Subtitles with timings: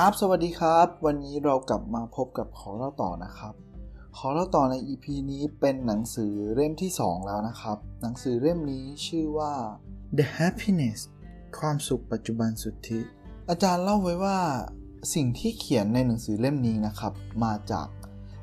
[0.00, 3.54] ครับ สวัสดีครับ วันนี้เรากลับมาพบกับขอเล่าต่อนะครับ
[4.16, 9.52] ขอเล่าต่อใน EP นี้เป็นหนังสือเล่มที่ 2 แล้วนะครับ หนังสือเล่มนี้ชื่อว่า
[10.18, 10.98] The Happiness
[11.58, 13.00] ความสุขปัจจุบันสุทธิ
[13.50, 14.38] อาจารย์เล่าไว้ว่า
[15.14, 17.12] สิ่งที่เขียนในหนังสือเล่มนี้นะครับ
[17.44, 17.88] มาจาก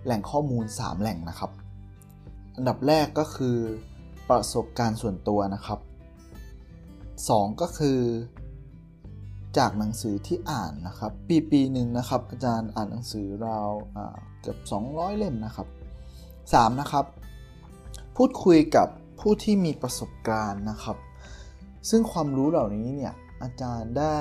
[0.06, 1.52] แหล่งข้อมูล 3 แหล่งนะครับ
[2.56, 3.58] อันดับแรกก็คือ
[4.30, 5.80] ประสบการณ์ส่วนตัวนะครับ
[6.90, 8.00] 2 ก็คือ
[9.58, 13.72] จากหนังสือที่อ่านนะครับ ปีปีหนึ่งนะครับ อาจารย์อ่านหนังสือราว
[14.42, 15.68] เกือบ 200 เล่มนะครับ
[16.24, 16.82] 3.
[16.82, 17.06] นะครับ
[18.16, 18.88] พูดคุยกับ
[19.20, 20.98] ผู้ที่มีประสบการณ์นะครับ
[21.90, 24.18] ซึ่งความรู้เหล่านี้เนี่ยอาจารย์ได้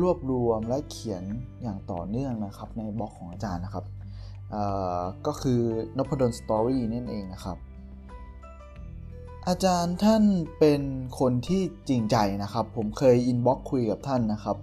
[0.00, 1.24] รวบรวมและเขียน
[1.62, 3.84] อย่างต่อเนื่องนะครับ ในบล็อกของอาจารย์นะครับ
[5.26, 5.60] ก็คือ
[5.96, 7.58] นพดลสตอรี่นั่นเองนะครับ
[9.48, 10.24] อาจารย์ท่าน
[10.58, 10.82] เป็น
[11.18, 14.56] คนที่จริงใจนะครับ ผมเคยอินบ็อกคุยกับท่านนะครับ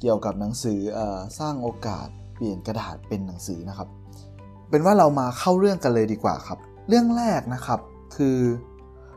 [0.00, 1.00] เกี่ยวกับหนังสืออ
[1.38, 3.88] สร้างโอกาสเปลี่ยนกระดาษเป็นหนังสือนะครับ
[4.70, 7.80] เป็นว่าเรามาเข้าเรื่องกันเลยดีกว่าครับ เรื่องแรกนะครับ
[8.16, 8.38] คือ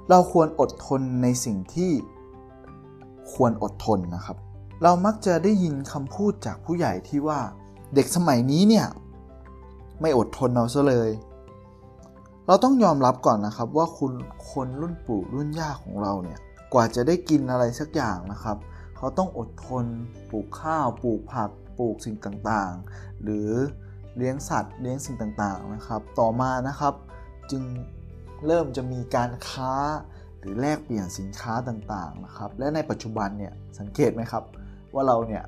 [0.09, 1.91] เราควรอดทนในสิ่งที่
[3.33, 4.37] ควรอดทนนะครับ
[4.83, 7.39] เรามักจะได้ยินคำพูดจากผู้ใหญ่ที่ว่า
[7.95, 8.87] เด็กสมัยนี้เนี่ย
[10.01, 11.09] ไม่อดทนเอาซะเลย
[12.47, 14.13] เราต้องยอมรับก่อนนะครับว่าคุณ
[14.51, 16.39] คนรุ่นปู่รุ่นย่าของเราเนี่ย
[16.73, 18.57] กว่าจะได้กินอะไรสักอย่างนะครับ
[19.03, 19.85] เขาต้องอดทน
[20.31, 23.49] ปลูกข้าวปลูกผักปลูกสิ่งต่างๆ หรือ
[24.17, 26.93] เลี้ยงสัตว์เลี้ยงสิ่งต่างๆนะครับ ต่อมานะครับ
[27.51, 27.63] จึง
[28.45, 29.73] เริ่มจะมีการค้า
[30.39, 34.43] หรือแลกเปลี่ยนสินค้าต่างๆนะครับ และในปัจจุบันเนี่ยสังเกตไหมครับ
[34.93, 35.43] ว่าเราเนี่ย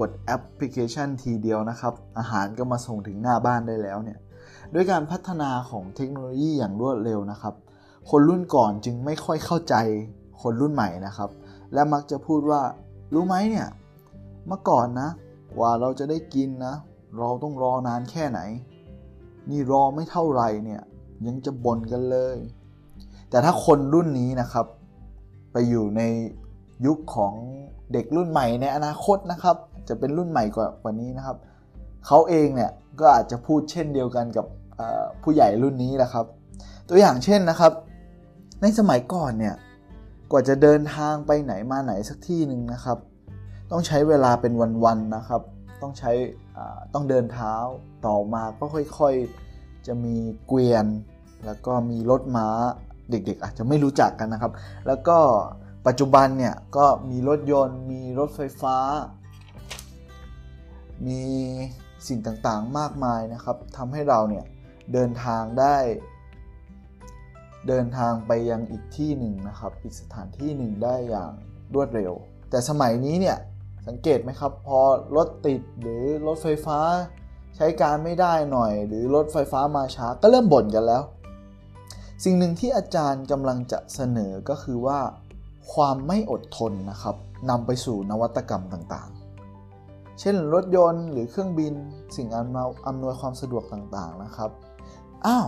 [0.00, 4.18] กดแอปพลิเคชันทีเดียวนะครับ อาหารก็มาส่งถึงหน้าบ้านได้แล้วเนี่ย
[4.74, 7.54] ด้วยการพัฒนาของเทคโนโลยีอย่างรวดเร็วนะครับ
[8.10, 9.74] คนรุ่นก่อนจึงไม่ค่อยเข้าใจ
[10.42, 11.30] คนรุ่นใหม่นะครับ
[11.72, 12.62] และมักจะพูดว่า
[13.12, 13.68] รู้ไหมเนี่ย
[14.48, 15.10] เมื่อก่อนนะ
[15.56, 16.74] กว่าเราจะได้กินนะ
[17.18, 18.40] เราต้องรอนานแค่ไหน
[19.50, 20.82] นี่รอไม่เท่าไรเนี่ย
[21.26, 22.36] ยังจะบ่นกันเลย
[23.30, 24.66] แต่ถ้าคนรุ่นนี้นะครับ
[25.52, 26.02] ไปอยู่ใน
[26.86, 27.34] ยุคของ
[27.92, 29.56] เด็กรุ่นใหม่ในอนาคตนะครับ
[29.88, 31.36] จะเป็นรุ่นใหม่กว่ากว่านี้นะครับ
[32.06, 32.70] เขาเองเนี่ย
[33.00, 34.46] ก็อาจจะพูดเช่นเดียวกันกับ
[35.22, 36.26] ผู้ใหญ่รุ่นนี้แหละครับ
[36.88, 37.72] ตัวอย่างเช่นนะครับ
[38.62, 39.54] ในสมัยก่อนเนี่ย
[40.30, 42.98] กว่าจะเดินทางไปไหนมาไหนสักที่หนึ่งนะครับ
[43.72, 44.52] ต้องใช้เวลาเป็น
[44.84, 45.42] วันๆนะครับ
[45.82, 46.12] ต้องใช้
[46.94, 47.54] ต้องเดินเท้า
[48.06, 50.16] ต่อมาก็ค่อยๆ จะมี
[50.46, 50.86] เกวียน
[51.46, 52.48] แล้วก็มีรถม้า
[53.10, 54.52] เด็กๆ อาจจะไม่รู้จักกันนะครับ
[54.86, 55.18] แล้วก็
[55.86, 58.76] ปัจจุบันเนี่ยก็มีรถยนต์ มีรถไฟฟ้า
[61.06, 61.20] มี
[62.08, 64.44] สิ่งต่างๆมากมายนะครับทำให้เราเนี่ย
[64.92, 65.76] เดินทางได้
[67.68, 71.32] เดินทางไปยังอีกที่หนึ่งนะครับ อีกสถานที่หนึ่งได้อย่าง
[71.74, 72.12] รวดเร็ว
[72.50, 73.38] แต่สมัยนี้เนี่ย
[73.86, 74.80] สังเกตไหมครับ พอ
[75.16, 76.78] รถติดหรือรถไฟฟ้า
[77.56, 81.02] ใช้การไม่ได้หน่อย หรือรถไฟฟ้ามาช้าก็เริ่มบ่นกันแล้ว
[82.24, 85.00] สิ่งหนึ่งที่อาจารย์กำลังจะเสนอก็คือว่า
[85.72, 87.16] ความไม่อดทนนะครับ
[87.50, 91.74] นำไปสู่นวัตกรรมต่างๆ เช่นรถยนต์หรือเครื่องบิน
[92.16, 92.28] สิ่ง
[92.86, 94.50] อำนวยความสะดวกต่างๆนะครับ
[95.26, 95.46] อ้าว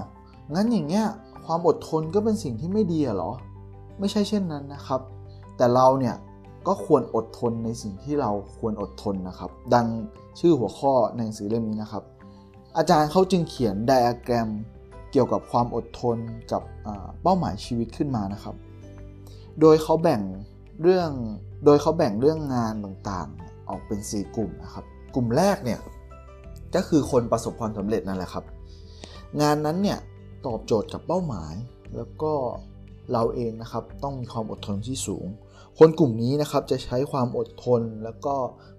[0.55, 1.07] งั้นอย่างเงี้ย
[1.47, 3.33] ความอดทนก็เป็นสิ่งที่ไม่ดีเหรอ
[4.01, 5.01] ไม่ใช่เช่นนั้นนะครับ
[5.57, 6.15] แต่เราเนี่ย
[6.67, 9.87] ก็ควรอดทนในสิ่งที่เราควรอดทนนะครับ ดัง
[10.41, 12.05] ชื่อหัวข้อในหนังสือเล่มนี้นะครับ
[12.77, 14.49] อาจารย์เขาจึงเขียนไดอะแกรม
[15.13, 16.17] เกี่ยวกับความอดทน
[16.53, 16.63] กับ
[17.23, 18.55] เป้าหมายชีวิตขึ้นมานะครับ
[19.61, 20.23] โดยเขาแบ่ง
[20.83, 21.11] เรื่อง
[21.65, 25.81] โดยเขาแบ่งเรื่องงานต่างๆ ออกเป็น 4 กลุ่มนะครับ กลุ่มแรกเนี่ย
[26.75, 28.45] ก็คือคนประสบความสำเร็จนั่นแหละครับ
[29.41, 29.99] งานนั้นเนี่ย
[30.47, 31.55] ตอบโจทย์กับเป้าหมาย
[31.97, 32.33] แล้วก็
[33.13, 35.27] เราเองนะครับต้องมีความอดทนที่สูง
[35.79, 38.35] คนกลุ่มนี้นะครับจะใช้ความอดทน แล้วก็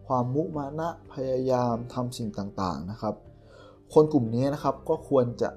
[0.07, 3.15] ความมุมานะพยายามทำสิ่งต่างๆนะครับ
[3.93, 5.49] คนกลุ่มนี้นะครับก็ควรจะ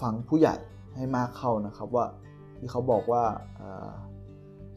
[0.00, 0.54] ฟังผู้ใหญ่
[0.94, 2.06] ให้มากเข้านะครับว่า
[2.58, 3.24] ที่เขาบอกว่า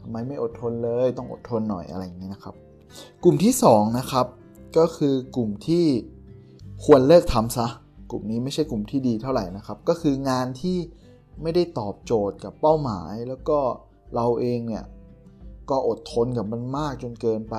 [0.01, 2.55] ทำไมไม่อดทนเลยต้องอดทนหน่อยอะไรอย่างนี้นะครับ
[3.23, 4.25] กลุ่มที่2นะครับ
[4.77, 5.85] ก็คือกลุ่มที่
[6.85, 7.67] ควรเลิกทำซะ
[8.11, 10.77] กลุ่มนี้ไม่ใช่กลุ่มที่ดีเท่าไหร่นะครับ ก็คืองานที่
[11.41, 13.59] ไม่ได้ตอบโจทย์กับเป้าหมาย แล้วก็
[14.15, 14.83] เราเองเนี่ย
[15.69, 17.55] ก็อดทนกับมันมากจนเกินไป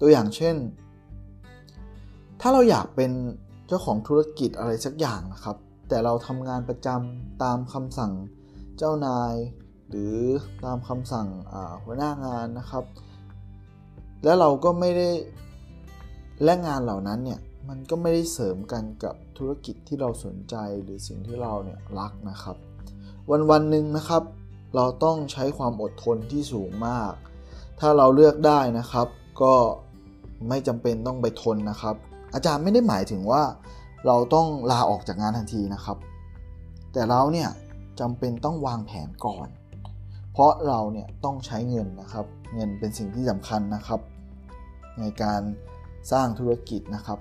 [0.00, 0.56] ตัวอย่างเช่น
[2.40, 3.10] ถ้าเราอยากเป็น
[3.66, 5.56] เจ้าของธุรกิจอะไรสักอย่างนะครับ
[5.88, 8.12] แต่เราทำงานประจำตามคำสั่ง
[8.78, 9.34] เจ้านาย
[9.88, 10.16] หรือ
[10.64, 11.28] ตามคำสั่ง
[11.84, 12.84] หัวหน้างานนะครับ
[14.24, 15.10] แล้วเราก็ไม่ได้
[16.44, 22.56] และงานเหล่านั้นเนี่ยมันก็ไม่ได้เสริมกันกับธุรกิจที่เราสนใจหรือสิ่งที่เราเนี่ยรักนะครับ
[23.30, 24.22] วันวันหนึ่งนะครับ
[24.74, 27.12] เราต้องใช้ความอดทนที่สูงมาก
[27.80, 29.06] ถ้าเราเลือกได้นะครับ
[29.42, 29.54] ก็
[30.48, 31.94] ไม่จำเป็นต้องไปทนนะครับ
[32.34, 33.42] อาจารย์ไม่ได้หมายถึงว่า
[34.06, 35.96] เราต้องลาออกจากงานทันทีนะครับ
[36.92, 37.48] แต่เราเนี่ย
[38.00, 39.48] จำเป็นต้องวางแผนก่อน
[40.32, 44.00] เพราะเราเนี่ยต้องใช้เงินนะครับ เงินเป็นสิ่งที่สำคัญนะครับ
[44.98, 45.42] ในการ
[46.12, 47.18] สร้างธุรกิจนะครับ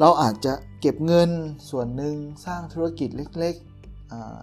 [0.00, 1.30] เราอาจจะเก็บเงิน
[1.70, 2.14] ส่วนหนึ่ง
[2.46, 3.54] สร้างธุรกิจเล็ก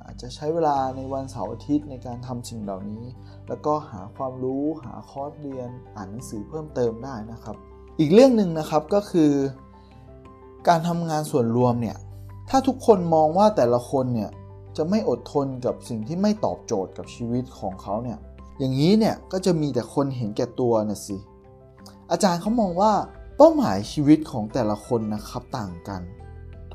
[0.06, 3.04] อาจจะใช้เวลาในวันเสาร์อาทิตย์ในการทำสิ่งเหล่านี้
[3.48, 7.56] แล้วก็หาความรู้หาคอร์สเรียนอ่านหนังสือเพิ่มเติมได้นะครับ
[8.00, 9.32] อีกเรื่องหนึ่งนะครับก็คือ
[10.68, 11.98] การทำงานส่วนรวมเนี่ย
[12.50, 14.32] ถ้าทุกคนมองว่าแต่ละคนเนี่ย
[14.78, 18.20] จะไม่อดทนกับสิ่งที่ไม่ตอบโจทย์กับชีวิตของเขาเนี่ย
[18.60, 21.18] อย่างนี้เนี่ยก็จะมีแต่คนเห็นแก่ตัวน่ะสิ
[22.12, 22.92] อาจารย์เขามองว่า
[23.38, 26.02] เป้าหมายชีวิตของแต่ละคนนะครับต่างกัน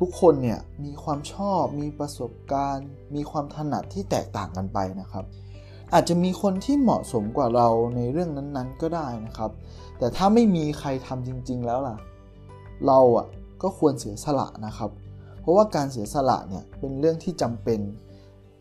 [0.01, 5.25] ทุกคนเนี่ยมีความชอบมีประสบการณ์ มีความถนัดที่แตกต่างกันไปนะครับ
[5.93, 9.51] อาจจะมีคนที่เหมาะสมกว่าเราในเรื่องนั้นๆก็ได้นะครับ
[9.99, 11.97] แต่ถ้าไม่มีใครทำจริง ๆ แล้วล่ะ
[12.87, 13.27] เราอะ
[13.63, 14.91] ก็ควรเสียสละนะครับ
[15.41, 17.81] เพราะว่าการเสียสละเนี่ยเป็นเรื่องที่จำเป็น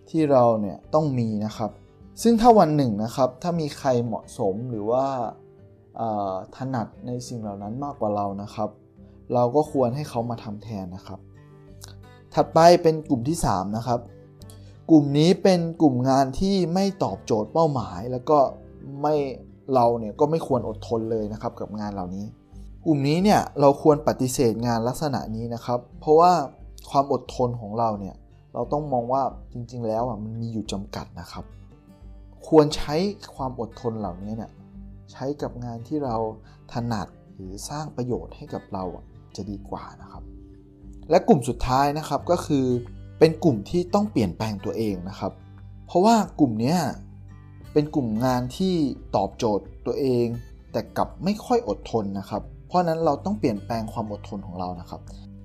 [0.09, 1.71] ที่เราเนี่ยต้องมีนะครับ
[2.21, 5.05] ซึ่งถ้าวันหนึ่งนะครับถ้ามีใครเหมาะสมหรือว่า
[6.55, 8.69] ถนัดในสิ่งเหล่านั้นมากกว่าเรานะครับ
[9.33, 11.19] เราก็ควรให้เขามาทำแทนนะครับ
[12.35, 13.99] ถัดไปเป็นกลุ่มที่ 3 นะครับ
[14.89, 18.39] กลุ่มนี้เป็นกลุ่มงานที่ไม่ตอบโจทย์เป้าหมาย แล้วก็
[19.01, 19.15] ไม่
[19.73, 22.25] เราเนี่ยก็ไม่ควรอดทนเลยนะครับกับงานเหล่านี้
[22.85, 26.31] กลุ่มนี้เนี่ยเราควรปฏิเสธงานลักษณะนี้นะครับ เพราะว่า
[26.89, 28.15] ความอดทนของเราเนี่ย
[28.53, 29.23] เราต้องมองว่า
[29.53, 31.45] จริงๆ แล้วอะมันมีอยู่จำกัดนะครับ
[32.47, 32.95] ควรใช้
[33.35, 34.51] ความอดทนเหล่านี้เนี่ย
[35.11, 36.17] ใช้กับงานที่เรา
[36.73, 38.83] ถนัดหรือสร้างประโยชน์ให้กับเรา
[39.35, 40.23] จะดีกว่านะครับ
[41.09, 42.65] และกลุ่มสุดท้ายนะครับก็คือ
[43.19, 45.31] เป็นกลุ่มที่ต้องเปลี่ยนแปลงตัวเองนะครับ
[45.87, 46.75] เพราะว่ากลุ่มนี้
[47.73, 48.75] เป็นกลุ่มงานที่
[49.15, 50.25] ตอบโจทย์ตัวเอง
[50.71, 55.01] แต่กลับไม่ค่อยอดทนนะครับ เพราะนั้นเราต้องเปลี่ยนแปลงความอดทนของเรานะครับ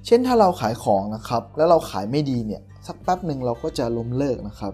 [0.06, 4.72] เช่นถ้าเราขายของนะครับ แล้วเราขายไม่ดีเนี่ยสักแป๊บหนึ่งเราก็จะล้มเลิกนะครับ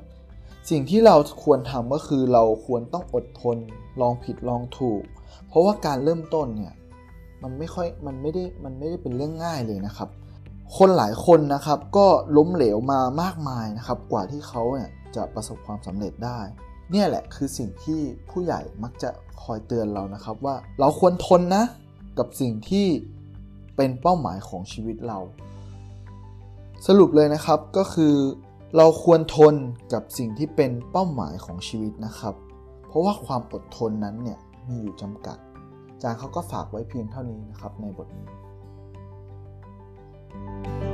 [0.71, 3.57] สิ่งที่เราควรทำก็คือเราควรต้องอดทน
[4.01, 5.03] ลองผิดลองถูก
[5.49, 6.75] เพราะว่าการเริ่มต้นเนี่ย
[7.43, 10.09] มันไม่ค่อยมันไม่ได้มันไม่ได้เป็นเรื่องง่ายเลยนะครับ
[10.77, 12.07] คนหลายคนนะครับก็
[12.37, 16.41] ล้มเหลวมามากมายนะครับ กว่าที่เขาเนี่ยจะประสบความสำเร็จได้
[16.91, 18.01] เนี่ยแหละคือสิ่งที่
[18.31, 19.11] ผู้ใหญ่มักจะ
[19.43, 21.65] คอยเตือนเรานะครับว่าเราควรทนนะ
[22.19, 22.87] กับสิ่งที่
[23.77, 25.19] เป็นเป้าหมายของชีวิตเรา
[26.87, 28.15] สรุปเลยนะครับก็คือ
[28.77, 29.55] เราควรทน
[29.93, 32.35] กับสิ่งที่เป็นเป้าหมายของชีวิตนะครับ
[32.89, 34.39] เพราะว่าความอดทนนั้นเนี่ย
[34.69, 35.39] มีอยู่จำกัด
[36.03, 38.40] จางเขาก็ฝากไว้เพียงเท่านี้นะครับในบทนี้
[40.33, 40.90] Bye.